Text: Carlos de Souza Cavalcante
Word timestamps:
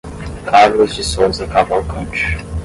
Carlos 0.47 0.95
de 0.95 1.03
Souza 1.03 1.45
Cavalcante 1.47 2.35